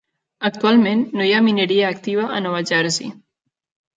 Actualment, 0.47 1.01
no 1.19 1.27
hi 1.27 1.35
mineria 1.49 1.91
activa 1.95 2.25
a 2.37 2.41
Nova 2.47 2.65
Jersey. 2.73 3.13